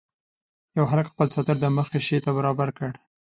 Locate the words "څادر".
1.33-1.55